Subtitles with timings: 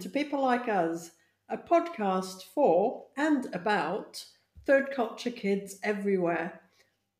[0.00, 1.10] to People Like Us,
[1.50, 4.24] a podcast for and about
[4.64, 6.62] third culture kids everywhere.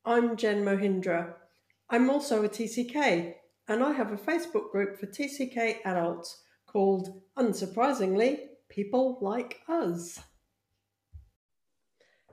[0.07, 1.35] I'm Jen Mohindra.
[1.91, 3.35] I'm also a TCK,
[3.69, 10.19] and I have a Facebook group for TCK adults called, unsurprisingly, People Like Us.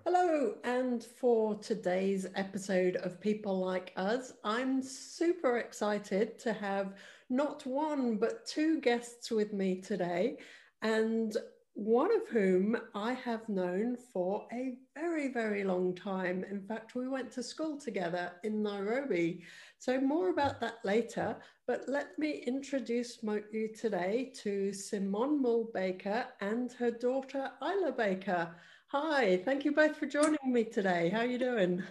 [0.05, 6.93] Hello, and for today's episode of People Like Us, I'm super excited to have
[7.30, 10.38] not one but two guests with me today,
[10.81, 11.35] and
[11.73, 16.44] one of whom I have known for a very, very long time.
[16.49, 19.44] In fact, we went to school together in Nairobi.
[19.77, 21.38] So, more about that later.
[21.68, 23.20] But let me introduce
[23.52, 28.55] you today to Simone Mul-Baker and her daughter, Ayla Baker.
[28.88, 31.09] Hi, thank you both for joining me today.
[31.09, 31.84] How are you doing?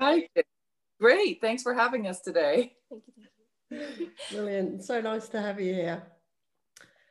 [0.00, 0.28] Hi,
[0.98, 1.40] great.
[1.40, 2.74] Thanks for having us today.
[2.90, 3.24] Thank you.
[4.30, 4.84] Brilliant.
[4.84, 6.02] So nice to have you here.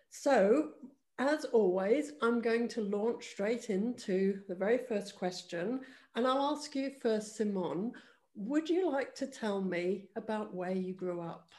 [0.10, 0.72] So,
[1.20, 5.82] as always, I'm going to launch straight into the very first question.
[6.16, 7.94] And I'll ask you first, Simone,
[8.36, 11.50] would you like to tell me about where you grew up?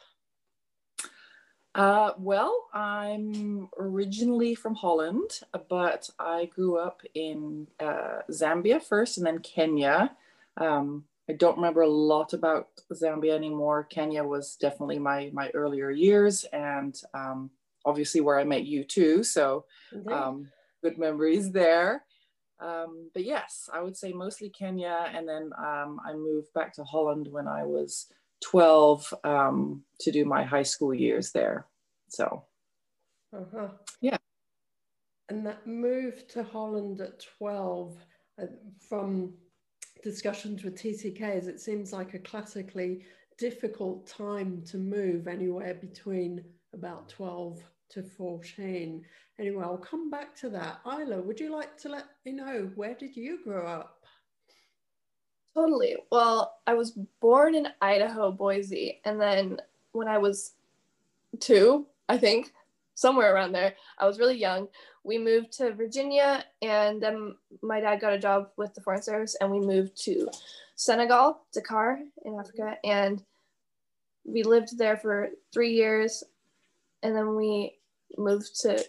[1.75, 9.27] Uh, well, I'm originally from Holland, but I grew up in uh, Zambia first and
[9.27, 10.15] then Kenya.
[10.59, 13.85] Um, I don't remember a lot about Zambia anymore.
[13.85, 17.51] Kenya was definitely my my earlier years, and um,
[17.85, 19.23] obviously where I met you too.
[19.23, 19.65] So
[20.11, 20.49] um,
[20.83, 22.05] good memories there.
[22.61, 26.85] Um, but yes, I would say mostly Kenya, and then um, I moved back to
[26.85, 28.07] Holland when I was
[28.43, 31.67] 12 um, to do my high school years there.
[32.09, 32.45] So,
[33.35, 33.69] uh-huh.
[34.01, 34.17] yeah.
[35.29, 37.97] And that move to Holland at 12
[38.41, 38.47] uh,
[38.89, 39.35] from
[40.03, 43.05] discussions with TCKs, it seems like a classically
[43.39, 49.05] difficult time to move anywhere between about 12 to 14.
[49.39, 50.83] Anyway, I'll come back to that.
[50.85, 54.05] Ayla, would you like to let me know where did you grow up?
[55.55, 55.97] Totally.
[56.11, 59.61] Well, I was born in Idaho, Boise, and then
[59.93, 60.53] when I was
[61.41, 62.53] two, I think,
[62.95, 64.69] somewhere around there, I was really young
[65.05, 69.37] we moved to Virginia, and then my dad got a job with the Foreign Service,
[69.41, 70.29] and we moved to
[70.77, 73.23] Senegal, Dakar, in Africa, and
[74.25, 76.23] we lived there for three years,
[77.03, 77.79] and then we
[78.17, 78.85] moved to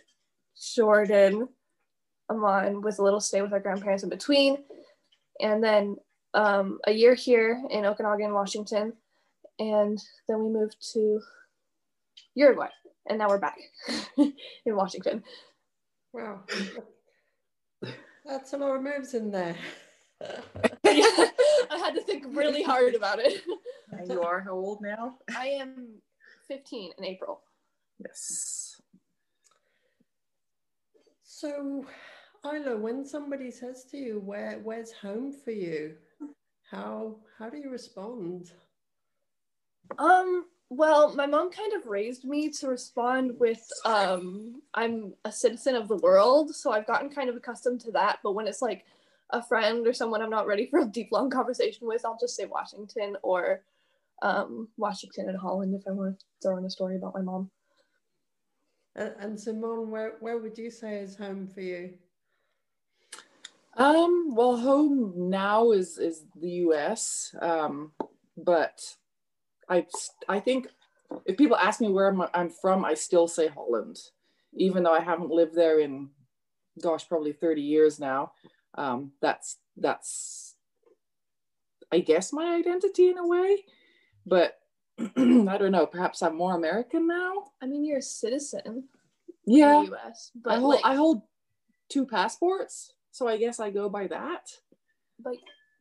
[0.76, 1.48] Jordan,
[2.30, 4.64] Amman, with a little stay with our grandparents in between,
[5.40, 5.96] and then
[6.36, 8.94] um, a year here in Okanogan, Washington,
[9.58, 11.20] and then we moved to
[12.36, 12.70] Uruguay,
[13.08, 13.58] and now we're back
[14.18, 15.24] in Washington.
[16.14, 16.42] Wow.
[18.26, 19.58] That's a lot of moves in there.
[20.22, 20.40] yeah,
[20.86, 23.42] I had to think really hard about it.
[23.92, 25.16] And you are how old now?
[25.36, 26.02] I am
[26.48, 27.42] 15 in April.
[28.00, 28.82] Yes.
[31.24, 31.86] So,
[32.46, 35.96] Ayla, when somebody says to you, "Where, where's home for you?"
[36.72, 38.52] How how do you respond?
[40.00, 40.46] Um,
[40.78, 45.88] well, my mom kind of raised me to respond with um, I'm a citizen of
[45.88, 46.56] the world.
[46.56, 48.20] So I've gotten kind of accustomed to that.
[48.24, 48.86] But when it's like
[49.30, 52.36] a friend or someone I'm not ready for a deep, long conversation with, I'll just
[52.36, 53.62] say Washington or
[54.22, 57.52] um, Washington and Holland if I want to throw in a story about my mom.
[58.96, 61.94] And, and Simone, where, where would you say is home for you?
[63.76, 67.36] Um, well, home now is is the U.S.
[67.42, 67.92] Um,
[68.38, 68.82] but
[69.70, 69.86] I
[70.28, 70.68] I think
[71.26, 73.98] if people ask me where I'm, I'm from, I still say Holland,
[74.56, 76.10] even though I haven't lived there in,
[76.82, 78.34] gosh, probably 30 years now.
[78.76, 80.56] Um, that's that's
[81.92, 83.64] I guess my identity in a way,
[84.26, 84.60] but
[85.00, 85.06] I
[85.58, 85.86] don't know.
[85.86, 87.52] Perhaps I'm more American now.
[87.62, 88.90] I mean, you're a citizen.
[89.46, 89.80] Yeah.
[89.80, 90.32] In the U.S.
[90.36, 91.22] But I hold, like, I hold
[91.90, 94.50] two passports, so I guess I go by that.
[95.20, 95.36] But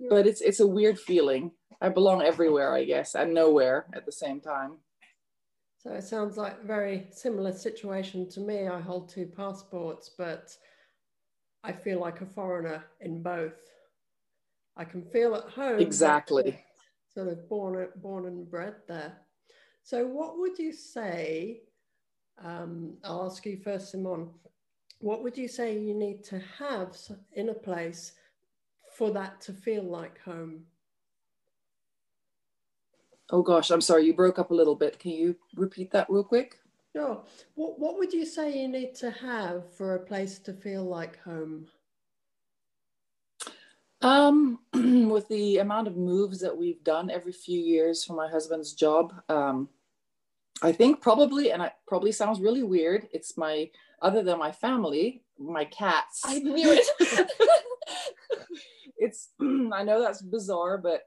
[0.09, 1.53] but it's it's a weird feeling.
[1.81, 4.79] I belong everywhere, I guess, and nowhere at the same time.
[5.79, 8.69] So it sounds like a very similar situation to me.
[8.69, 10.57] I hold two passports, but
[11.65, 13.59] I feel like a foreigner in both.
[14.77, 15.81] I can feel at home.
[15.81, 16.59] Exactly.
[17.13, 19.19] Sort of born, born and bred there.
[19.83, 21.63] So, what would you say?
[22.43, 24.31] Um, I'll ask you first, Simone.
[25.01, 26.97] What would you say you need to have
[27.33, 28.13] in a place
[28.95, 30.65] for that to feel like home?
[33.31, 34.99] Oh gosh, I'm sorry, you broke up a little bit.
[34.99, 36.59] Can you repeat that real quick?
[36.95, 37.25] Sure.
[37.55, 41.23] What, what would you say you need to have for a place to feel like
[41.23, 41.67] home?
[44.03, 48.75] Um, with the amount of moves that we've done every few years for my husband's
[48.75, 49.69] job, um,
[50.63, 53.71] I think probably, and it probably sounds really weird, it's my
[54.03, 56.23] other than my family, my cats.
[56.25, 57.31] I knew it.
[59.13, 61.03] it's I know that's bizarre, but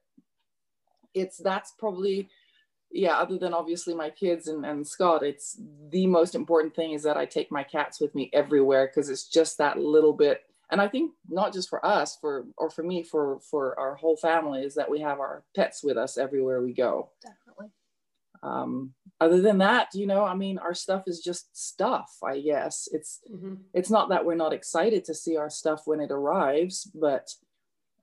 [1.13, 2.29] it's that's probably
[2.91, 5.59] yeah, other than obviously my kids and, and Scott, it's
[5.89, 9.27] the most important thing is that I take my cats with me everywhere because it's
[9.27, 10.43] just that little bit.
[10.71, 14.17] And I think not just for us, for or for me, for for our whole
[14.17, 17.11] family, is that we have our pets with us everywhere we go.
[17.21, 17.71] Definitely.
[18.41, 22.17] Um, other than that, you know, I mean, our stuff is just stuff.
[22.23, 23.55] I guess it's mm-hmm.
[23.73, 27.29] it's not that we're not excited to see our stuff when it arrives, but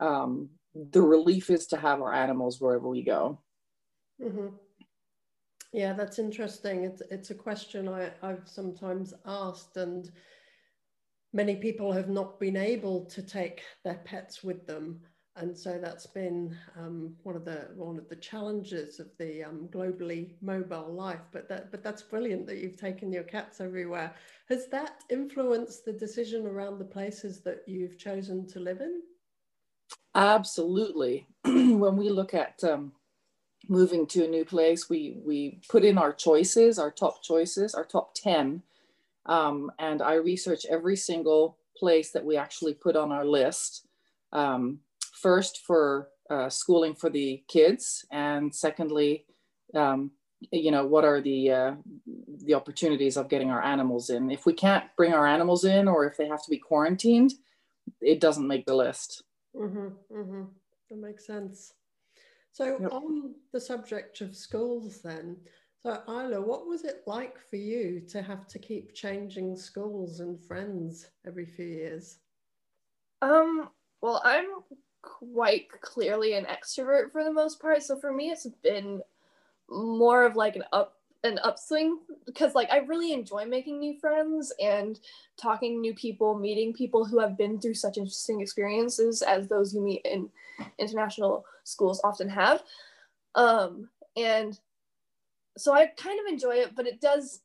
[0.03, 3.39] um, the relief is to have our animals wherever we go.
[4.21, 4.49] Mm-hmm.
[5.73, 6.85] Yeah, that's interesting.
[6.85, 10.11] It's it's a question I, I've sometimes asked, and
[11.33, 15.01] many people have not been able to take their pets with them,
[15.37, 19.69] and so that's been um, one of the one of the challenges of the um,
[19.73, 21.25] globally mobile life.
[21.33, 24.15] But that but that's brilliant that you've taken your cats everywhere.
[24.51, 29.01] Has that influenced the decision around the places that you've chosen to live in?
[30.15, 31.27] Absolutely.
[31.45, 32.93] when we look at um,
[33.69, 37.85] moving to a new place, we we put in our choices, our top choices, our
[37.85, 38.63] top ten,
[39.27, 43.87] um, and I research every single place that we actually put on our list.
[44.33, 44.81] Um,
[45.13, 49.25] first for uh, schooling for the kids, and secondly,
[49.75, 50.11] um,
[50.51, 51.75] you know, what are the uh,
[52.45, 54.31] the opportunities of getting our animals in?
[54.31, 57.33] If we can't bring our animals in, or if they have to be quarantined,
[58.01, 59.23] it doesn't make the list.
[59.57, 60.43] Mm-hmm, mm-hmm.
[60.91, 61.75] That makes sense.
[62.53, 62.93] So, yep.
[62.93, 65.37] on the subject of schools, then,
[65.83, 70.41] so Ayla, what was it like for you to have to keep changing schools and
[70.41, 72.19] friends every few years?
[73.21, 73.71] Um,
[74.01, 74.47] well, I'm
[75.03, 77.83] quite clearly an extrovert for the most part.
[77.83, 79.01] So for me, it's been
[79.69, 84.53] more of like an up an upswing because like I really enjoy making new friends
[84.61, 84.99] and
[85.37, 89.81] talking new people, meeting people who have been through such interesting experiences as those you
[89.81, 90.29] meet in
[90.79, 92.63] international schools often have.
[93.35, 94.59] Um, and
[95.57, 97.41] so I kind of enjoy it, but it does,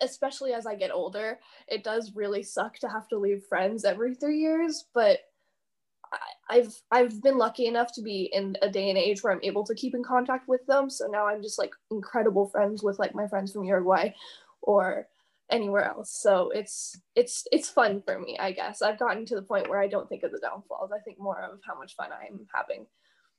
[0.00, 1.38] especially as I get older,
[1.68, 4.86] it does really suck to have to leave friends every three years.
[4.94, 5.18] But
[6.48, 9.64] I've I've been lucky enough to be in a day and age where I'm able
[9.64, 10.90] to keep in contact with them.
[10.90, 14.12] So now I'm just like incredible friends with like my friends from Uruguay
[14.60, 15.08] or
[15.50, 16.10] anywhere else.
[16.10, 18.82] So it's it's it's fun for me, I guess.
[18.82, 20.90] I've gotten to the point where I don't think of the downfalls.
[20.92, 22.86] I think more of how much fun I'm having.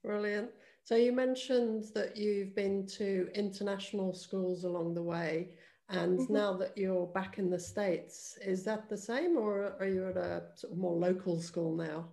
[0.03, 0.49] Brilliant.
[0.83, 5.49] So you mentioned that you've been to international schools along the way.
[5.89, 6.33] And mm-hmm.
[6.33, 10.17] now that you're back in the States, is that the same or are you at
[10.17, 12.05] a sort of more local school now?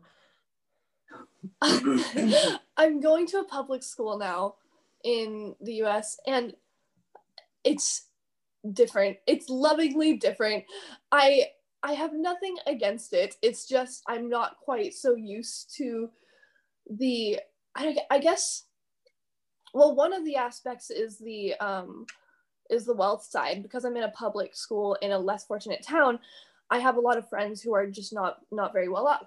[2.76, 4.54] I'm going to a public school now
[5.04, 6.54] in the US and
[7.64, 8.06] it's
[8.72, 9.18] different.
[9.26, 10.64] It's lovingly different.
[11.12, 11.46] I
[11.82, 13.36] I have nothing against it.
[13.42, 16.10] It's just I'm not quite so used to
[16.90, 17.40] the
[17.74, 18.64] I, I guess
[19.72, 22.06] well one of the aspects is the um
[22.68, 26.18] is the wealth side because I'm in a public school in a less fortunate town.
[26.70, 29.26] I have a lot of friends who are just not not very well off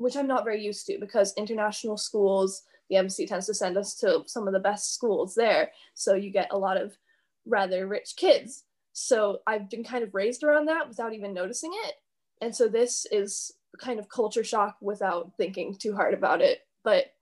[0.00, 3.94] which I'm not very used to because international schools, the embassy tends to send us
[3.96, 5.72] to some of the best schools there.
[5.92, 6.96] So you get a lot of
[7.44, 8.64] rather rich kids.
[8.94, 11.96] So I've been kind of raised around that without even noticing it.
[12.40, 16.60] And so this is kind of culture shock without thinking too hard about it.
[16.82, 17.12] But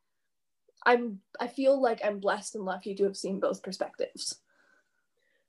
[0.86, 4.36] I'm I feel like I'm blessed and lucky to have seen both perspectives.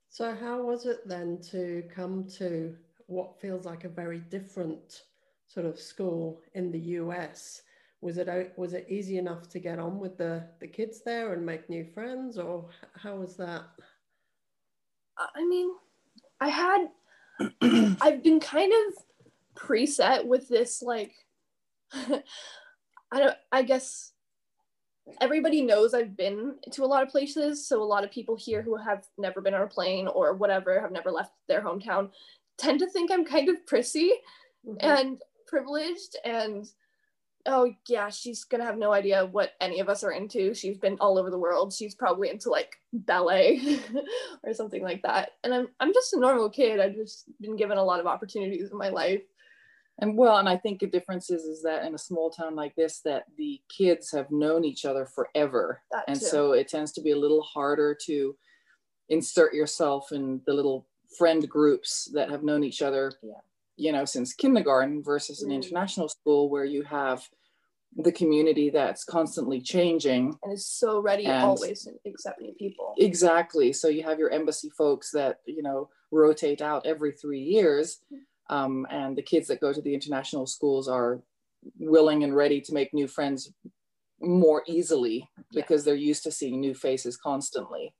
[0.09, 2.75] So how was it then to come to
[3.05, 5.03] what feels like a very different
[5.49, 7.63] sort of school in the US.
[8.01, 11.45] Was it was it easy enough to get on with the the kids there and
[11.45, 13.63] make new friends, or how was that?
[15.17, 15.71] I mean,
[16.39, 16.87] I had
[18.01, 19.03] I've been kind of
[19.55, 21.11] preset with this like
[21.93, 22.21] I
[23.11, 24.13] don't I guess
[25.19, 27.67] everybody knows I've been to a lot of places.
[27.67, 30.79] So a lot of people here who have never been on a plane or whatever,
[30.79, 32.11] have never left their hometown,
[32.57, 34.13] tend to think I'm kind of prissy.
[34.67, 34.77] Mm-hmm.
[34.81, 36.69] And privileged and
[37.45, 40.53] oh yeah she's gonna have no idea what any of us are into.
[40.53, 41.73] She's been all over the world.
[41.73, 43.79] She's probably into like ballet
[44.43, 45.31] or something like that.
[45.43, 46.79] And i'm i'm just a normal kid.
[46.79, 49.21] I've just been given a lot of opportunities in my life.
[50.01, 52.75] And well and i think the difference is is that in a small town like
[52.75, 55.81] this that the kids have known each other forever.
[55.91, 56.25] That and too.
[56.25, 58.35] so it tends to be a little harder to
[59.09, 60.87] insert yourself in the little
[61.17, 63.41] friend groups that have known each other yeah
[63.79, 65.55] you know since kindergarten versus an mm.
[65.55, 67.23] international school where you have
[67.95, 72.93] the community that's constantly changing and is so ready and always to accept new people
[72.97, 77.99] exactly so you have your embassy folks that you know rotate out every three years
[78.49, 81.21] Um, and the kids that go to the international schools are
[81.77, 83.53] willing and ready to make new friends
[84.21, 87.93] more easily because they're used to seeing new faces constantly.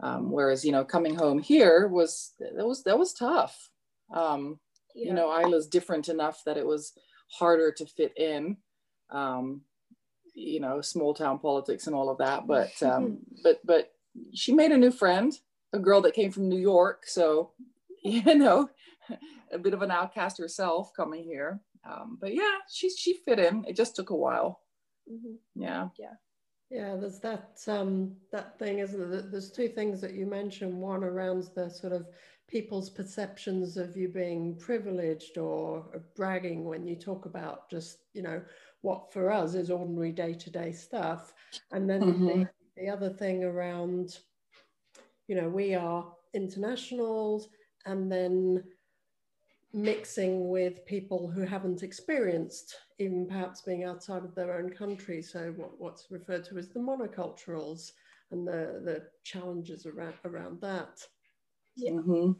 [0.00, 3.70] Um, whereas, you know, coming home here was that was that was tough.
[4.12, 4.58] Um,
[4.94, 5.08] yeah.
[5.08, 6.92] You know, Ayla's different enough that it was
[7.30, 8.56] harder to fit in.
[9.10, 9.62] Um,
[10.34, 12.46] you know, small town politics and all of that.
[12.46, 13.92] But um, but but
[14.34, 15.32] she made a new friend,
[15.72, 17.04] a girl that came from New York.
[17.06, 17.52] So,
[18.04, 18.70] you know,
[19.52, 21.60] a bit of an outcast herself coming here.
[21.88, 23.64] Um, but yeah, she she fit in.
[23.66, 24.60] It just took a while.
[25.10, 25.62] Mm-hmm.
[25.62, 25.88] Yeah.
[25.98, 26.14] Yeah.
[26.70, 29.22] Yeah, there's that um, that thing, isn't there?
[29.22, 30.74] There's two things that you mentioned.
[30.74, 32.06] One around the sort of
[32.48, 38.42] people's perceptions of you being privileged or bragging when you talk about just you know
[38.80, 41.32] what for us is ordinary day-to-day stuff,
[41.72, 42.26] and then mm-hmm.
[42.26, 44.18] the, the other thing around
[45.28, 47.48] you know we are internationals,
[47.86, 48.64] and then
[49.74, 55.20] mixing with people who haven't experienced even perhaps being outside of their own country.
[55.22, 57.92] So what, what's referred to as the monoculturals
[58.30, 61.06] and the, the challenges around, around that.
[61.78, 61.92] Yeah.
[61.92, 62.32] Mm-hmm.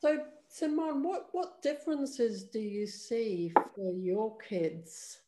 [0.00, 0.18] So
[0.48, 5.20] Simone, what, what differences do you see for your kids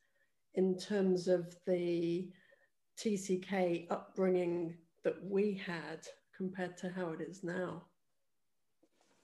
[0.55, 2.29] in terms of the
[2.99, 6.07] TCK upbringing that we had
[6.37, 7.83] compared to how it is now?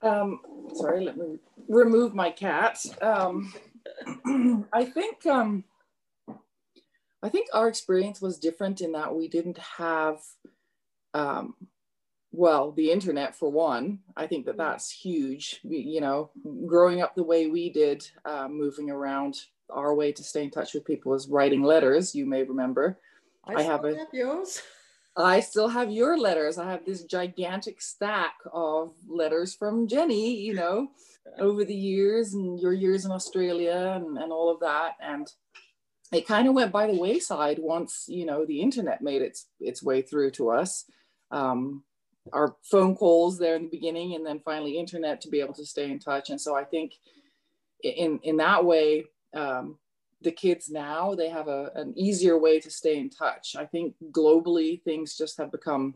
[0.03, 0.41] Um,
[0.75, 2.79] sorry, let me remove my cat.
[3.03, 3.53] Um,
[4.73, 5.65] I think um,
[7.23, 10.21] I think our experience was different in that we didn't have,
[11.13, 11.55] um,
[12.33, 13.99] well, the internet for one.
[14.17, 15.61] I think that that's huge.
[15.65, 16.31] We, you know,
[16.67, 19.37] growing up the way we did, uh, moving around,
[19.69, 22.15] our way to stay in touch with people was writing letters.
[22.15, 22.99] You may remember.
[23.45, 24.63] I, I have, a, have yours.
[25.17, 26.59] I still have your letters.
[26.59, 30.89] I have this gigantic stack of letters from Jenny, you know,
[31.39, 34.93] over the years and your years in Australia and, and all of that.
[35.01, 35.29] And
[36.13, 39.83] it kind of went by the wayside once, you know, the internet made its its
[39.83, 40.85] way through to us.
[41.31, 41.85] Um,
[42.33, 45.67] our phone calls there in the beginning and then finally internet to be able to
[45.67, 46.31] stay in touch.
[46.31, 46.95] And so I think
[47.83, 49.79] in in that way, um,
[50.23, 53.95] the kids now they have a, an easier way to stay in touch i think
[54.11, 55.95] globally things just have become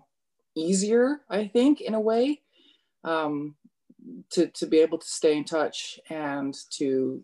[0.54, 2.40] easier i think in a way
[3.04, 3.54] um,
[4.31, 7.23] to, to be able to stay in touch and to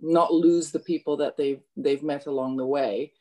[0.00, 3.12] not lose the people that they've they've met along the way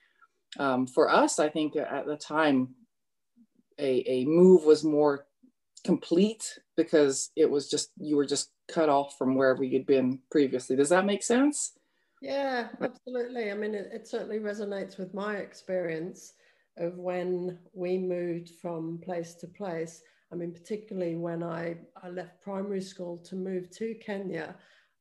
[0.59, 2.69] um, for us i think at the time
[3.81, 5.25] a, a move was more
[5.83, 10.75] complete because it was just you were just cut off from wherever you'd been previously
[10.75, 11.73] does that make sense
[12.21, 13.49] yeah, absolutely.
[13.49, 16.33] I mean, it, it, certainly resonates with my experience
[16.77, 20.03] of when we moved from place to place.
[20.31, 24.55] I mean, particularly when I, I left primary school to move to Kenya,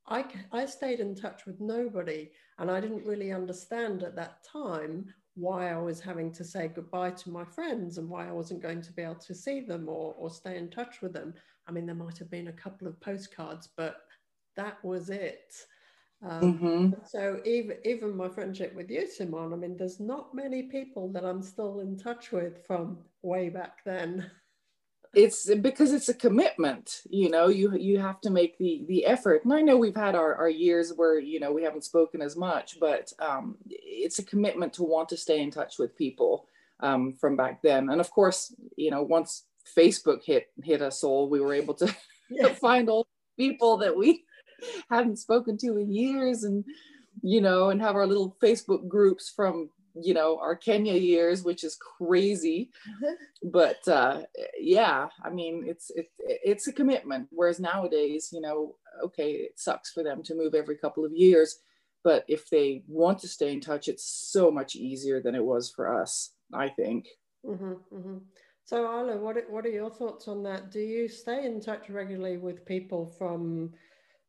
[0.08, 2.30] I, I stayed in touch with nobody.
[2.58, 7.12] And I didn't really understand at that time why I was having to say goodbye
[7.12, 10.14] to my friends and why I wasn't going to be able to see them or,
[10.18, 11.34] or stay in touch with them.
[11.66, 13.96] I mean, there might have been a couple of postcards, but
[14.56, 15.54] that was it.
[16.22, 16.90] Um, mm-hmm.
[17.06, 21.24] So even even my friendship with you, Simone, I mean, there's not many people that
[21.24, 24.30] I'm still in touch with from way back then.
[25.12, 27.48] It's because it's a commitment, you know.
[27.48, 29.44] You you have to make the the effort.
[29.44, 32.36] And I know we've had our, our years where you know we haven't spoken as
[32.36, 36.46] much, but um, it's a commitment to want to stay in touch with people
[36.78, 37.90] um, from back then.
[37.90, 41.86] And of course, you know, once Facebook hit hit us all, we were able to,
[42.40, 44.24] to find all people that we
[44.90, 46.64] hadn't spoken to in years and
[47.22, 51.64] you know and have our little facebook groups from you know our kenya years which
[51.64, 52.70] is crazy
[53.44, 54.22] but uh
[54.58, 59.92] yeah i mean it's it, it's a commitment whereas nowadays you know okay it sucks
[59.92, 61.60] for them to move every couple of years
[62.02, 65.70] but if they want to stay in touch it's so much easier than it was
[65.70, 67.06] for us i think
[67.46, 68.18] mm-hmm, mm-hmm.
[68.64, 72.36] so Ayla, what, what are your thoughts on that do you stay in touch regularly
[72.36, 73.72] with people from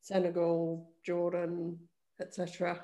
[0.02, 1.78] Senegal, Jordan,
[2.20, 2.82] etc.?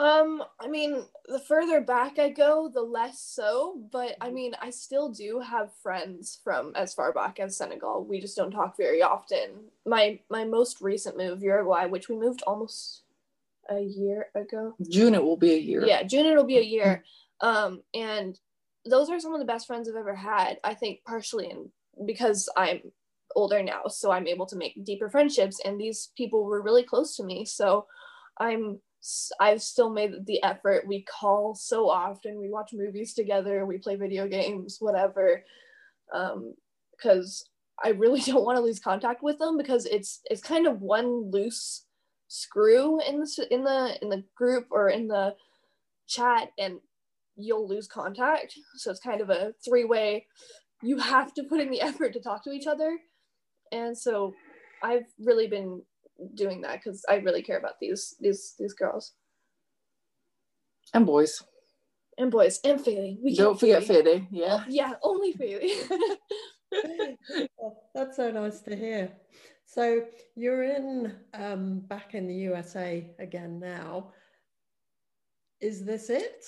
[0.00, 4.70] Um, I mean, the further back I go, the less so, but I mean, I
[4.70, 8.06] still do have friends from as far back as Senegal.
[8.08, 9.68] We just don't talk very often.
[9.84, 13.02] My my most recent move, Uruguay, which we moved almost
[13.68, 14.74] a year ago.
[14.88, 15.84] June it will be a year.
[15.84, 17.04] Yeah, June it'll be a year.
[17.42, 18.40] Um, and
[18.86, 20.60] those are some of the best friends I've ever had.
[20.64, 21.70] I think partially in
[22.06, 22.80] because I'm
[23.36, 27.14] older now so i'm able to make deeper friendships and these people were really close
[27.14, 27.86] to me so
[28.38, 28.80] i'm
[29.40, 30.86] i've still made the effort.
[30.86, 32.38] We call so often.
[32.38, 33.64] We watch movies together.
[33.64, 35.44] We play video games whatever.
[36.12, 36.54] Um,
[36.96, 37.48] because
[37.82, 41.30] I really don't want to lose contact with them because it's it's kind of one
[41.30, 41.86] loose
[42.28, 45.34] screw in the in the in the group or in the
[46.06, 46.78] chat and
[47.36, 48.54] you'll lose contact.
[48.76, 50.26] So it's kind of a three way.
[50.82, 52.98] You have to put in the effort to talk to each other,
[53.72, 54.34] and so
[54.82, 55.82] I've really been
[56.34, 59.14] doing that because I really care about these these these girls
[60.94, 61.42] and boys
[62.18, 63.18] and boys and Feli.
[63.22, 64.26] We don't forget Feli.
[64.30, 65.72] Yeah, yeah, only Feli.
[67.56, 69.12] well, that's so nice to hear.
[69.64, 74.12] So you're in um, back in the USA again now.
[75.60, 76.44] Is this it?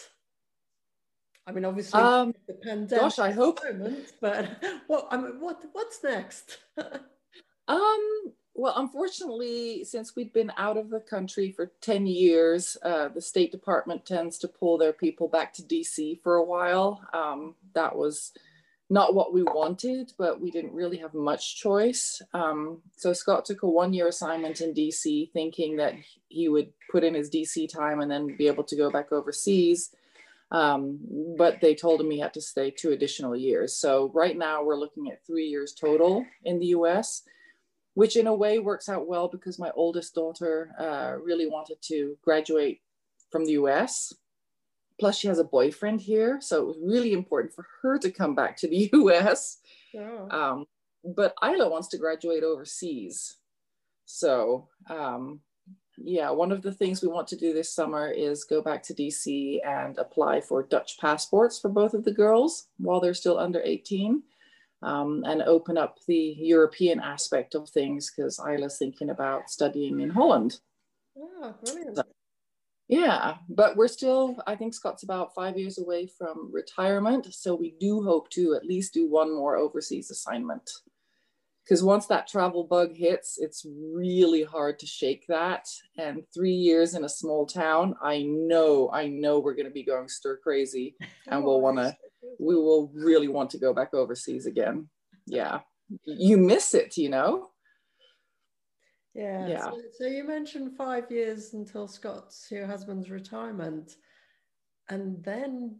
[1.46, 3.02] I mean, obviously, um, the pandemic.
[3.02, 3.60] Gosh, I hope.
[3.64, 4.48] Moment, but
[4.86, 5.08] what?
[5.10, 5.62] I mean, what?
[5.72, 6.58] What's next?
[7.68, 8.32] um.
[8.54, 13.50] Well, unfortunately, since we'd been out of the country for 10 years, uh, the State
[13.50, 17.00] Department tends to pull their people back to DC for a while.
[17.14, 18.32] Um, that was
[18.90, 22.20] not what we wanted, but we didn't really have much choice.
[22.34, 25.94] Um, so Scott took a one year assignment in DC, thinking that
[26.28, 29.94] he would put in his DC time and then be able to go back overseas.
[30.50, 30.98] Um,
[31.38, 33.74] but they told him he had to stay two additional years.
[33.74, 37.22] So right now we're looking at three years total in the US,
[37.94, 42.16] which in a way works out well because my oldest daughter uh, really wanted to
[42.22, 42.80] graduate
[43.30, 44.12] from the US
[45.02, 48.36] Plus, she has a boyfriend here, so it was really important for her to come
[48.36, 49.58] back to the U.S.
[49.92, 50.26] Yeah.
[50.30, 50.66] Um,
[51.04, 53.38] but Ayla wants to graduate overseas,
[54.04, 55.40] so um,
[55.98, 58.94] yeah, one of the things we want to do this summer is go back to
[58.94, 63.60] DC and apply for Dutch passports for both of the girls while they're still under
[63.60, 64.22] 18.
[64.82, 70.10] Um, and open up the European aspect of things because Ayla's thinking about studying in
[70.10, 70.58] Holland.
[71.16, 71.96] Oh, brilliant.
[71.96, 72.02] So,
[72.88, 77.32] yeah, but we're still, I think Scott's about five years away from retirement.
[77.32, 80.70] So we do hope to at least do one more overseas assignment.
[81.64, 85.68] Because once that travel bug hits, it's really hard to shake that.
[85.96, 89.84] And three years in a small town, I know, I know we're going to be
[89.84, 90.96] going stir crazy
[91.28, 91.96] and we'll want to,
[92.38, 94.88] we will really want to go back overseas again.
[95.26, 95.60] Yeah.
[96.04, 97.50] You miss it, you know?
[99.14, 99.46] Yeah.
[99.46, 99.64] yeah.
[99.64, 103.96] So, so, you mentioned five years until Scott's your husband's retirement,
[104.88, 105.76] and then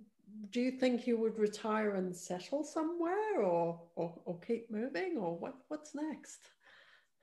[0.50, 5.38] do you think you would retire and settle somewhere, or or, or keep moving, or
[5.38, 6.40] what what's next?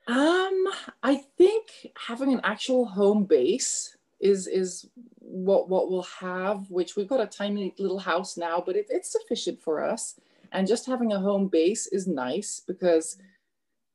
[0.08, 0.66] Um,
[1.04, 4.86] I think having an actual home base is is
[5.30, 6.70] what what we'll have.
[6.70, 10.18] Which we've got a tiny little house now, but it, it's sufficient for us.
[10.52, 13.16] And just having a home base is nice because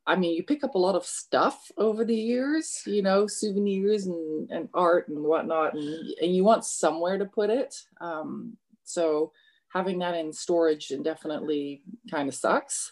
[0.07, 4.05] I mean, you pick up a lot of stuff over the years, you know, souvenirs
[4.05, 5.83] and, and art and whatnot, and,
[6.21, 7.75] and you want somewhere to put it.
[7.99, 9.31] Um, so
[9.73, 12.91] having that in storage indefinitely kind of sucks.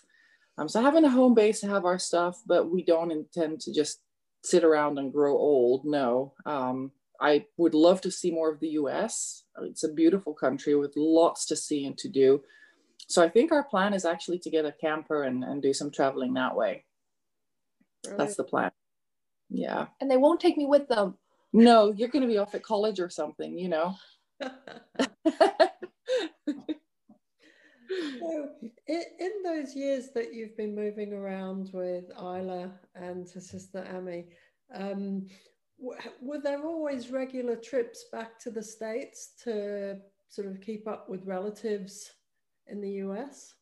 [0.58, 3.74] Um, so having a home base to have our stuff, but we don't intend to
[3.74, 4.02] just
[4.44, 5.86] sit around and grow old.
[5.86, 6.92] No, um,
[7.24, 9.44] I would love to see more of the US.
[9.62, 12.44] It's a beautiful country with lots to see and to do.
[13.08, 15.90] So I think our plan is actually to get a camper and, and do some
[15.90, 16.84] traveling that way.
[18.18, 18.72] That's the plan.
[19.50, 19.88] Yeah.
[20.02, 21.18] And they won't take me with them.
[21.54, 23.96] No, you're going to be off at college or something, you know.
[24.42, 24.50] so,
[28.88, 34.26] in, in those years that you've been moving around with Ayla and her sister Amy,
[34.74, 35.28] um,
[36.22, 39.98] were there always regular trips back to the States to
[40.30, 42.12] sort of keep up with relatives
[42.68, 43.54] in the US?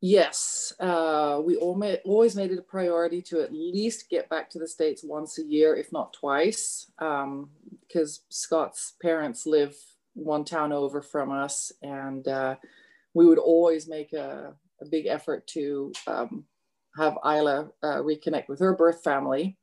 [0.00, 4.68] Yes, uh, we always made it a priority to at least get back to the
[4.68, 9.74] States once a year, if not twice, because um, Scott's parents live
[10.12, 11.72] one town over from us.
[11.82, 12.56] And uh,
[13.14, 16.44] we would always make a, a big effort to um,
[16.98, 19.56] have Ayla uh, reconnect with her birth family.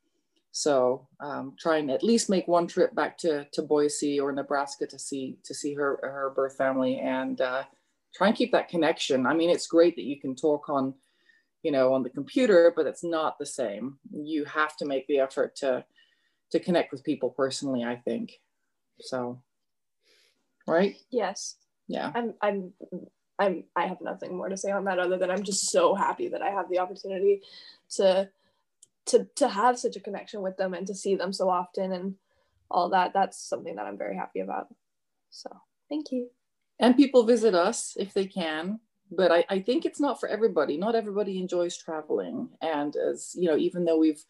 [0.52, 4.86] So um, try and at least make one trip back to, to Boise or Nebraska
[4.88, 7.64] to see to see her her birth family and uh,
[8.14, 9.26] try and keep that connection.
[9.26, 10.94] I mean, it's great that you can talk on,
[11.64, 13.98] you know, on the computer, but it's not the same.
[14.12, 15.86] You have to make the effort to
[16.52, 18.34] to connect with people personally, I think.
[19.00, 19.42] So
[20.68, 20.96] right?
[21.10, 21.56] Yes.
[21.88, 22.12] Yeah.
[22.14, 22.74] I'm I'm
[23.40, 26.30] I'm I have nothing more to say on that other than I'm just so happy
[26.30, 27.42] that I have the opportunity
[27.98, 28.30] to
[29.08, 32.16] to to have such a connection with them and to see them so often and
[32.70, 33.14] all that.
[33.14, 34.68] That's something that I'm very happy about.
[35.30, 35.50] So
[35.90, 36.30] thank you
[36.82, 38.80] and people visit us if they can
[39.14, 43.48] but I, I, think it's not for everybody not everybody enjoys traveling and as you
[43.48, 44.24] know even though we've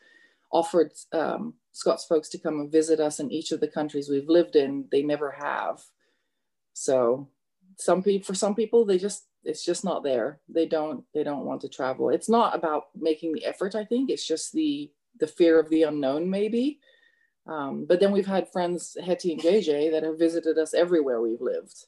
[0.52, 4.30] offered um, scott's folks to come and visit us in each of the countries we've
[4.30, 5.82] lived in they never have
[6.74, 7.30] so
[7.78, 10.40] some people for some people they just it's just not there.
[10.48, 12.10] They don't they don't want to travel.
[12.10, 14.10] It's not about making the effort i think.
[14.10, 16.80] It's just the the fear of the unknown maybe.
[17.48, 21.42] Um, but then we've had friends hetty and jj that have visited us everywhere we've
[21.42, 21.86] lived.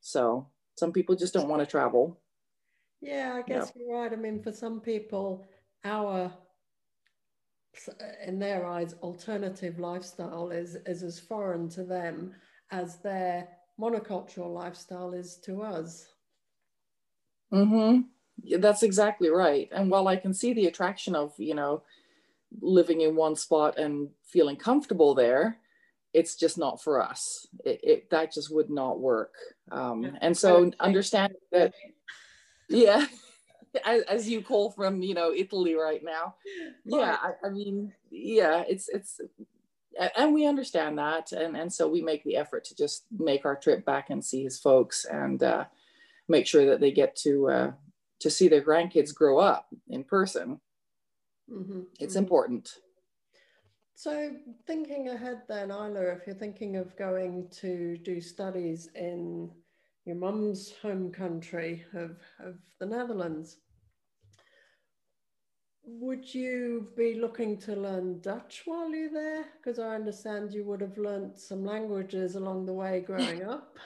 [0.00, 2.18] So some people just don't want to travel.
[3.00, 3.82] Yeah i guess yeah.
[3.82, 4.12] you're right.
[4.12, 5.44] I mean for some people
[5.84, 6.32] our
[8.26, 12.34] in their eyes alternative lifestyle is is as foreign to them
[12.70, 13.48] as their
[13.80, 16.06] monocultural lifestyle is to us
[17.52, 18.02] Mm-hmm.
[18.42, 19.68] Yeah, that's exactly right.
[19.72, 21.82] And while I can see the attraction of, you know,
[22.60, 25.58] living in one spot and feeling comfortable there,
[26.12, 27.46] it's just not for us.
[27.64, 29.34] It, it that just would not work.
[29.70, 31.72] Um, and so understand that,
[32.68, 33.06] yeah,
[33.84, 36.34] as, as, you call from, you know, Italy right now.
[36.84, 39.20] Yeah, I, I mean, yeah, it's it's
[40.16, 43.56] and we understand that and and so we make the effort to just make our
[43.56, 45.64] trip back and see his folks and uh
[46.28, 47.72] make sure that they get to uh,
[48.20, 50.60] to see their grandkids grow up in person.
[51.50, 51.80] Mm-hmm.
[51.98, 52.24] It's mm-hmm.
[52.24, 52.70] important.
[53.94, 54.34] So,
[54.66, 59.50] thinking ahead, then, Ayla, if you're thinking of going to do studies in
[60.04, 63.58] your mum's home country of, of the Netherlands,
[65.84, 69.44] would you be looking to learn Dutch while you're there?
[69.56, 73.78] Because I understand you would have learnt some languages along the way growing up.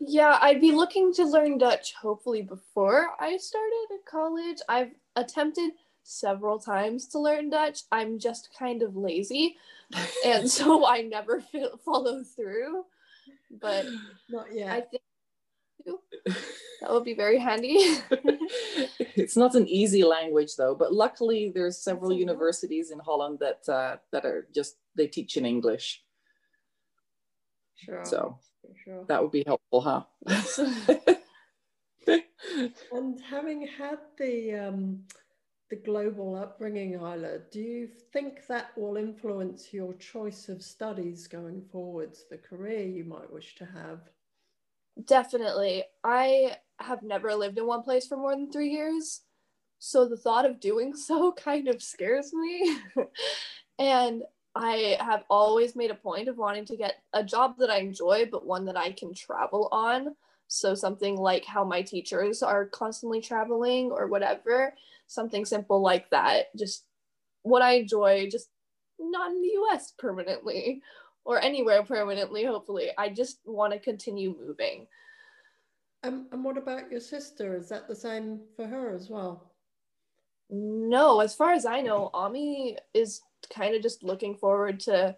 [0.00, 4.58] Yeah, I'd be looking to learn Dutch hopefully before I started at college.
[4.68, 7.80] I've attempted several times to learn Dutch.
[7.92, 9.56] I'm just kind of lazy,
[10.24, 12.84] and so I never f- follow through.
[13.60, 13.86] But
[14.30, 14.70] not yet.
[14.70, 15.02] I think
[16.80, 17.76] that would be very handy.
[19.16, 23.96] it's not an easy language though, but luckily there's several universities in Holland that uh,
[24.10, 26.02] that are just they teach in English.
[27.76, 28.04] Sure.
[28.04, 28.38] So
[28.84, 29.04] sure.
[29.08, 30.02] That would be helpful, huh?
[32.92, 35.04] and having had the um,
[35.70, 41.62] the global upbringing, Ayla, do you think that will influence your choice of studies going
[41.72, 44.00] forwards, the career you might wish to have?
[45.06, 45.84] Definitely.
[46.04, 49.22] I have never lived in one place for more than three years.
[49.78, 52.76] So the thought of doing so kind of scares me.
[53.78, 54.22] and
[54.54, 58.28] I have always made a point of wanting to get a job that I enjoy,
[58.30, 60.14] but one that I can travel on.
[60.48, 64.74] So, something like how my teachers are constantly traveling or whatever,
[65.06, 66.54] something simple like that.
[66.56, 66.84] Just
[67.42, 68.48] what I enjoy, just
[68.98, 70.82] not in the US permanently
[71.24, 72.90] or anywhere permanently, hopefully.
[72.98, 74.86] I just want to continue moving.
[76.04, 77.56] Um, and what about your sister?
[77.56, 79.52] Is that the same for her as well?
[80.50, 85.16] No, as far as I know, Ami is kind of just looking forward to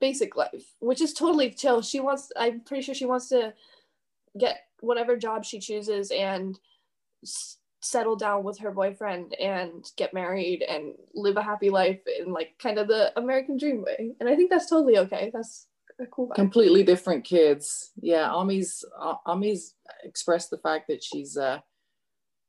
[0.00, 1.82] basic life, which is totally chill.
[1.82, 3.52] She wants, I'm pretty sure she wants to
[4.38, 6.58] get whatever job she chooses and
[7.22, 12.32] s- settle down with her boyfriend and get married and live a happy life in
[12.32, 14.12] like kind of the American dream way.
[14.20, 15.30] And I think that's totally okay.
[15.32, 15.66] That's
[15.98, 16.34] a cool vibe.
[16.34, 17.90] Completely different kids.
[18.00, 18.84] Yeah, Ami's
[19.26, 21.60] Ami's expressed the fact that she's uh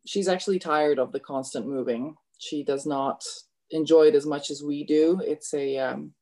[0.06, 2.16] she's actually tired of the constant moving.
[2.38, 3.24] She does not
[3.72, 5.22] enjoy it as much as we do.
[5.26, 6.14] It's a um,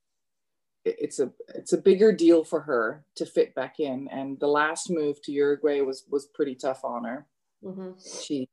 [0.86, 4.08] it's a it's a bigger deal for her to fit back in.
[4.12, 7.28] And the last move to Uruguay was was pretty tough on her.
[7.64, 7.92] Mm-hmm.
[8.24, 8.50] She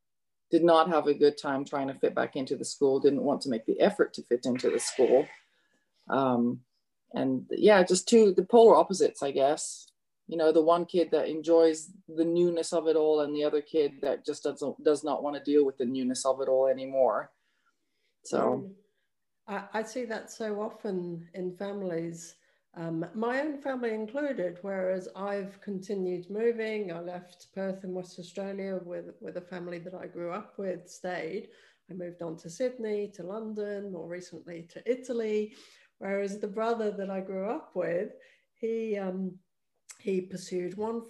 [0.50, 3.00] did not have a good time trying to fit back into the school.
[3.00, 5.26] Didn't want to make the effort to fit into the school.
[6.08, 6.60] Um,
[7.12, 9.88] and yeah, just two the polar opposites, I guess.
[10.28, 13.60] You know, the one kid that enjoys the newness of it all, and the other
[13.60, 16.66] kid that just doesn't does not want to deal with the newness of it all
[16.66, 17.30] anymore.
[18.24, 18.70] So.
[19.48, 22.36] I, I see that so often in families,
[22.74, 26.92] um, my own family included, whereas I've continued moving.
[26.92, 30.88] I left Perth in West Australia with, with a family that I grew up with,
[30.88, 31.48] stayed.
[31.90, 35.54] I moved on to Sydney, to London, more recently to Italy.
[35.98, 38.10] Whereas the brother that I grew up with,
[38.54, 39.32] he, um,
[40.00, 41.02] he pursued one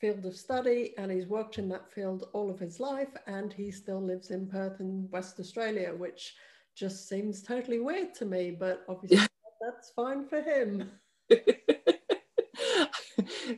[0.00, 3.70] field of study and he's worked in that field all of his life and he
[3.70, 6.34] still lives in Perth in West Australia, which
[6.74, 9.26] just seems totally weird to me, but obviously
[9.60, 10.90] that's fine for him.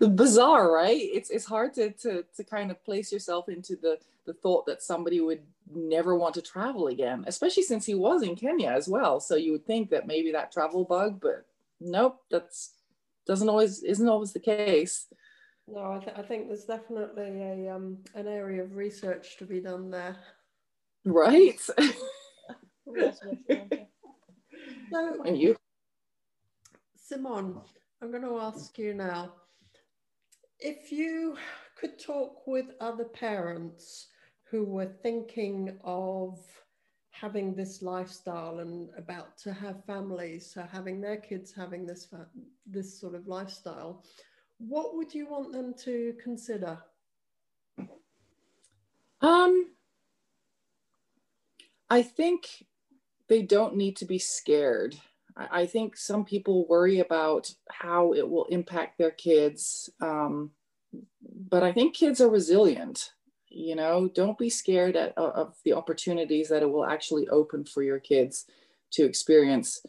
[0.00, 1.00] Bizarre, right?
[1.00, 4.82] It's it's hard to, to to kind of place yourself into the the thought that
[4.82, 9.20] somebody would never want to travel again, especially since he was in Kenya as well.
[9.20, 11.46] So you would think that maybe that travel bug, but
[11.80, 12.72] nope, that's
[13.26, 15.06] doesn't always isn't always the case.
[15.68, 19.60] No, I, th- I think there's definitely a um an area of research to be
[19.60, 20.16] done there.
[21.04, 21.60] Right.
[24.90, 25.56] so, and you?
[26.96, 27.60] Simone,
[28.02, 29.32] I'm going to ask you now
[30.58, 31.36] if you
[31.78, 34.08] could talk with other parents
[34.50, 36.38] who were thinking of
[37.10, 42.08] having this lifestyle and about to have families, so having their kids having this
[42.66, 44.04] this sort of lifestyle,
[44.58, 46.78] what would you want them to consider?
[49.20, 49.70] Um,
[51.88, 52.66] I think
[53.28, 54.96] they don't need to be scared.
[55.36, 59.90] I think some people worry about how it will impact their kids.
[60.00, 60.52] Um,
[61.50, 63.12] but I think kids are resilient.
[63.48, 67.82] You know, don't be scared at, of the opportunities that it will actually open for
[67.82, 68.46] your kids
[68.92, 69.84] to experience,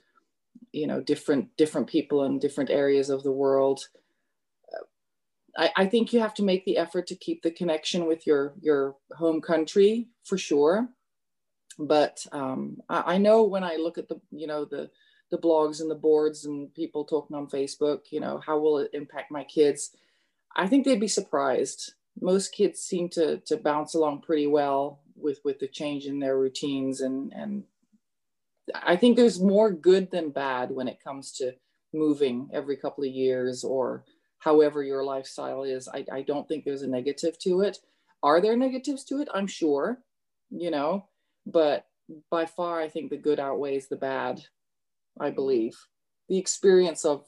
[0.73, 3.87] you know, different different people in different areas of the world.
[5.57, 8.53] I, I think you have to make the effort to keep the connection with your
[8.61, 10.89] your home country for sure.
[11.79, 14.89] But um, I, I know when I look at the you know the
[15.29, 18.91] the blogs and the boards and people talking on Facebook, you know, how will it
[18.93, 19.95] impact my kids?
[20.55, 21.93] I think they'd be surprised.
[22.21, 26.37] Most kids seem to to bounce along pretty well with with the change in their
[26.37, 27.63] routines and and
[28.73, 31.53] I think there's more good than bad when it comes to
[31.93, 34.03] moving every couple of years or
[34.39, 35.87] however your lifestyle is.
[35.87, 37.79] I, I don't think there's a negative to it.
[38.23, 39.29] Are there negatives to it?
[39.33, 39.99] I'm sure,
[40.49, 41.07] you know,
[41.51, 41.85] but
[42.29, 44.43] by far I think the good outweighs the bad
[45.19, 45.77] I believe.
[46.29, 47.25] The experience of,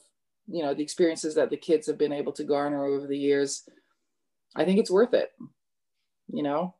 [0.48, 3.68] you know, the experiences that the kids have been able to garner over the years,
[4.54, 5.30] I think it's worth it.
[6.32, 6.74] You know,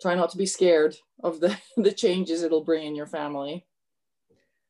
[0.00, 3.66] try not to be scared of the, the changes it'll bring in your family.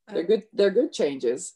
[0.09, 1.55] They're good, they're good changes.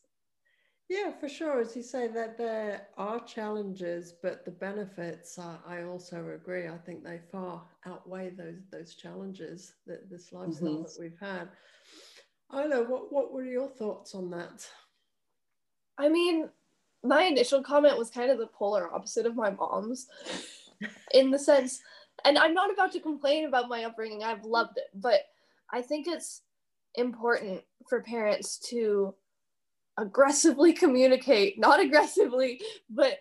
[0.88, 1.61] Yeah, for sure.
[1.61, 6.68] As you say, that there are challenges, but the benefits, are, I also agree.
[6.68, 10.83] I think they far outweigh those those challenges that this lifestyle mm-hmm.
[10.83, 11.49] that we've had.
[12.53, 14.64] Ayla, what, what were your thoughts on that?
[15.99, 16.49] I mean,
[17.03, 20.07] my initial comment was kind of the polar opposite of my mom's
[21.12, 21.81] in the sense,
[22.25, 25.22] and I'm not about to complain about my upbringing, I've loved it, but
[25.72, 26.42] I think it's
[26.94, 29.14] important for parents to
[29.98, 33.18] aggressively communicate, not aggressively, but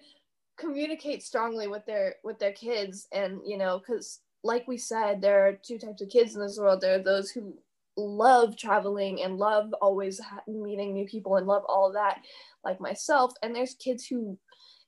[0.58, 3.08] communicate strongly with their with their kids.
[3.12, 6.58] And you know because like we said there are two types of kids in this
[6.58, 6.82] world.
[6.82, 7.58] There are those who
[7.98, 12.22] love traveling and love always meeting new people and love all that
[12.64, 13.34] like myself.
[13.42, 14.38] And there's kids who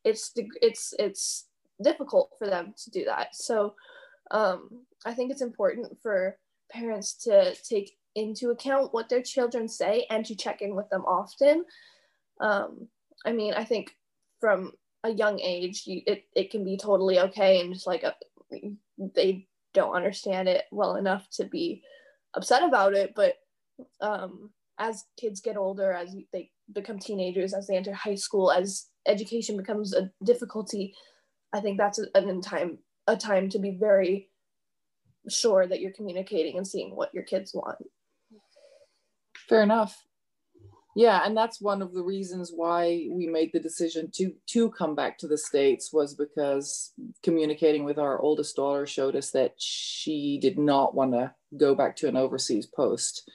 [0.04, 1.46] it's it's it's
[1.82, 3.36] difficult for them to do that.
[3.36, 3.76] So
[4.32, 4.70] um,
[5.06, 6.38] i think it's important for
[6.72, 11.06] parents to take into account what their children say and to check in with them
[11.06, 11.66] often.
[12.42, 12.88] Um,
[13.26, 13.96] i mean i think
[14.40, 14.72] from
[15.04, 18.16] a young age you, it, it can be totally okay and just like a,
[19.16, 21.84] they don't understand it well enough to be
[22.34, 23.36] upset about it but
[24.02, 24.50] um,
[24.80, 29.56] as kids get older as they become teenagers as they enter high school as education
[29.56, 30.94] becomes a difficulty
[31.54, 32.78] i think that's a, a time
[33.08, 34.30] a time to be very
[35.30, 37.78] sure that you're communicating and seeing what your kids want
[39.48, 40.06] fair enough.
[40.96, 44.96] Yeah and that's one of the reasons why we made the decision to to come
[44.96, 50.40] back to the states was because communicating with our oldest daughter showed us that she
[50.42, 53.30] did not want to go back to an overseas post.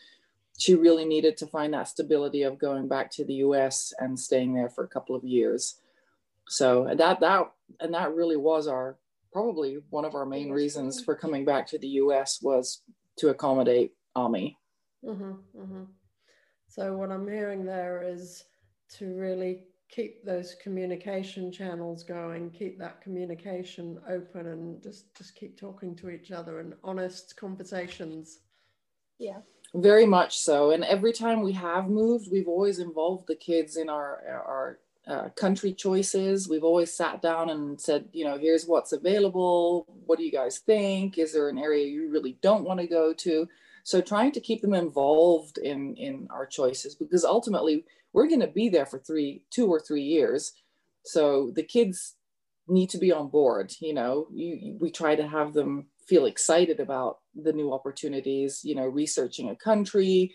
[0.59, 4.55] She really needed to find that stability of going back to the us and staying
[4.55, 5.77] there for a couple of years.
[6.49, 8.99] So that that and that really was our
[9.33, 12.83] probably one of our main reasons for coming back to the us was
[13.19, 14.59] to accommodate ami.
[15.05, 15.83] Mm-hmm, mm-hmm.
[16.75, 18.45] So what I'm hearing there is
[18.97, 25.61] to really keep those communication channels going, keep that communication open and just just keep
[25.61, 28.39] talking to each other and honest conversations.
[29.19, 29.41] Yeah.
[29.75, 30.71] Very much so.
[30.71, 35.29] And every time we have moved, we've always involved the kids in our our uh,
[35.37, 36.49] country choices.
[36.49, 39.85] We've always sat down and said, you know, here's what's available.
[40.07, 41.19] What do you guys think?
[41.19, 43.47] Is there an area you really don't want to go to?
[43.85, 48.47] So trying to keep them involved in in our choices because ultimately we're going to
[48.47, 50.53] be there for three, two or three years.
[51.05, 52.17] So the kids
[52.69, 53.73] need to be on board.
[53.81, 58.61] You know, you, we try to have them feel excited about the new opportunities.
[58.63, 60.35] You know, researching a country,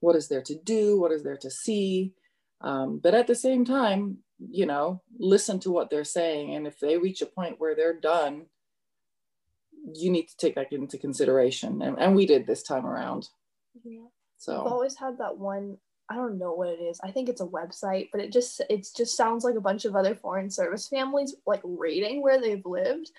[0.00, 2.12] what is there to do, what is there to see.
[2.60, 4.18] Um, but at the same time,
[4.50, 7.98] you know, listen to what they're saying, and if they reach a point where they're
[7.98, 8.46] done
[9.94, 11.82] you need to take that into consideration.
[11.82, 13.28] And, and we did this time around.
[13.84, 14.06] Yeah.
[14.36, 14.60] So.
[14.60, 15.78] I've always had that one
[16.10, 16.98] i don't know what it is.
[17.02, 19.94] I think it's a website but it just it just sounds like a bunch of
[19.94, 23.10] other foreign service families like rating where they've lived.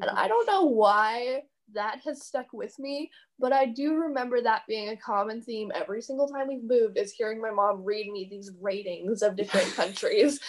[0.00, 1.42] And i don't know why
[1.74, 6.02] that has stuck with me but i do remember that being a common theme every
[6.02, 10.40] single time we've moved is hearing my mom read me these ratings of different countries.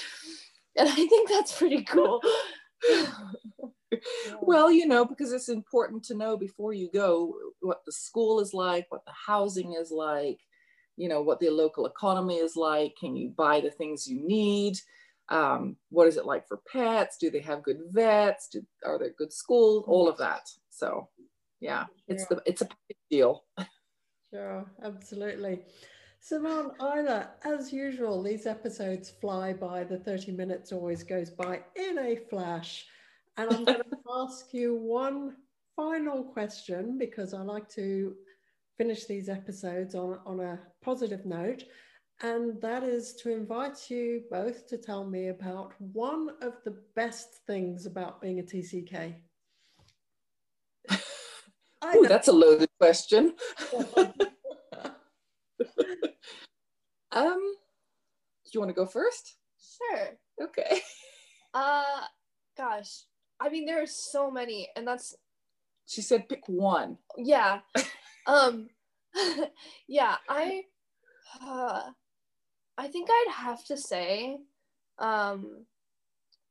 [0.76, 2.22] And i think that's pretty cool
[4.42, 8.54] well, you know, because it's important to know before you go what the school is
[8.54, 10.40] like, what the housing is like,
[10.98, 12.94] you know, what the local economy is like.
[13.00, 14.78] Can you buy the things you need?
[15.30, 17.18] Um, what is it like for pets?
[17.18, 18.50] Do they have good vets?
[18.50, 19.86] Do, are there good schools?
[19.88, 20.50] All of that.
[20.70, 21.10] So,
[21.60, 23.44] yeah, it's the it's a big deal.
[24.34, 25.60] Sure, absolutely.
[26.20, 29.84] Simone, Ayla, as usual, these episodes fly by.
[29.84, 32.86] The 30 minutes always goes by in a flash.
[33.38, 35.36] And I'm going to ask you one
[35.76, 38.16] final question because I like to
[38.78, 41.64] finish these episodes on, on a positive note.
[42.22, 47.40] And that is to invite you both to tell me about one of the best
[47.48, 49.16] things about being a TCK.
[51.82, 53.34] oh, that's a loaded question.
[57.12, 57.40] um,
[58.46, 59.38] do you want to go first?
[59.78, 60.18] Sure.
[60.42, 60.82] Okay.
[61.54, 62.06] Uh,
[62.56, 63.04] gosh,
[63.42, 65.16] I mean, there are so many, and that's.
[65.88, 66.98] She said, pick one.
[67.18, 67.60] Yeah.
[68.28, 68.70] um.
[69.88, 70.64] yeah, I.
[71.46, 71.82] Uh,
[72.78, 74.38] I think I'd have to say,
[75.00, 75.66] um,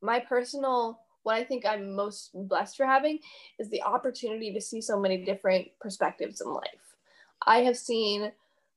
[0.01, 3.19] my personal what I think I'm most blessed for having
[3.59, 6.95] is the opportunity to see so many different perspectives in life.
[7.45, 8.31] I have seen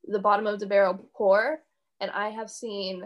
[0.06, 1.60] the bottom of the barrel poor,
[2.00, 3.02] and I have seen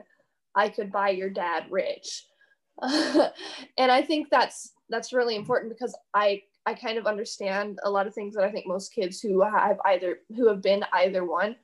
[0.54, 2.26] I could buy your dad rich.
[2.82, 3.32] and
[3.78, 8.14] I think that's that's really important because I I kind of understand a lot of
[8.14, 11.56] things that I think most kids who have either who have been either one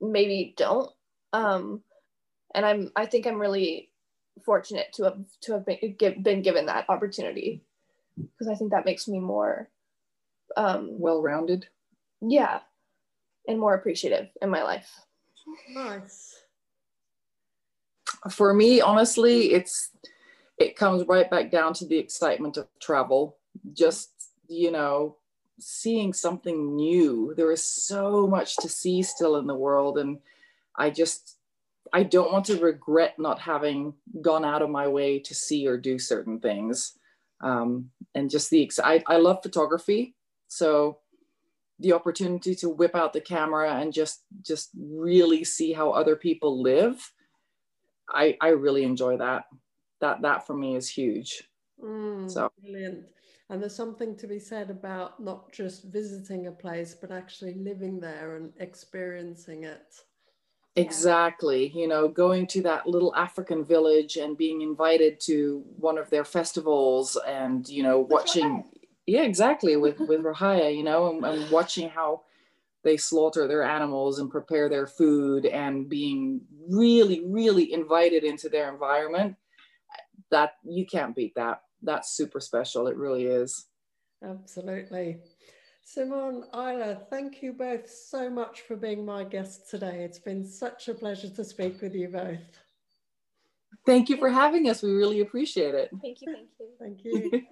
[0.00, 0.90] maybe don't.
[1.32, 1.82] Um,
[2.54, 3.90] and I'm I think I'm really
[4.44, 7.62] fortunate to have to have been, been given that opportunity
[8.16, 9.68] because I think that makes me more
[10.56, 11.66] um, well-rounded.
[12.20, 12.60] Yeah,
[13.46, 14.90] and more appreciative in my life.
[15.70, 16.34] Nice.
[18.30, 19.90] For me, honestly, it's
[20.60, 23.38] it comes right back down to the excitement of travel.
[23.72, 24.10] Just
[24.46, 25.16] you know,
[25.58, 27.34] seeing something new.
[27.36, 30.18] There is so much to see still in the world, and
[30.76, 31.36] I just
[31.92, 35.76] I don't want to regret not having gone out of my way to see or
[35.76, 36.98] do certain things.
[37.40, 40.14] Um, and just the I, I love photography,
[40.48, 40.98] so
[41.78, 46.60] the opportunity to whip out the camera and just just really see how other people
[46.60, 47.12] live,
[48.10, 49.44] I I really enjoy that.
[50.00, 51.42] That that for me is huge.
[51.82, 53.06] Mm, so brilliant.
[53.48, 57.98] And there's something to be said about not just visiting a place, but actually living
[58.00, 59.94] there and experiencing it.
[60.76, 61.68] Exactly.
[61.74, 66.24] You know, going to that little African village and being invited to one of their
[66.24, 68.64] festivals and, you know, watching.
[69.06, 69.76] Yeah, exactly.
[69.76, 72.22] With, with Rahaya, you know, and, and watching how
[72.84, 78.72] they slaughter their animals and prepare their food and being really, really invited into their
[78.72, 79.36] environment.
[80.30, 81.62] That you can't beat that.
[81.82, 82.86] That's super special.
[82.86, 83.66] It really is.
[84.22, 85.18] Absolutely.
[85.82, 90.04] Simone, Ayla, thank you both so much for being my guests today.
[90.04, 92.60] It's been such a pleasure to speak with you both.
[93.86, 94.82] Thank you for having us.
[94.82, 95.90] We really appreciate it.
[96.02, 96.36] Thank you.
[96.78, 97.42] Thank you.
[97.42, 97.46] Thank you.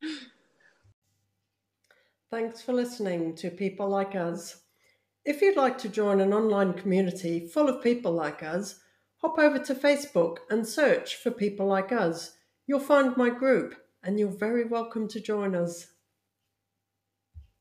[2.30, 4.62] Thanks for listening to People Like Us.
[5.24, 8.80] If you'd like to join an online community full of people like us,
[9.18, 12.36] hop over to Facebook and search for People Like Us.
[12.66, 15.88] You'll find my group, and you're very welcome to join us.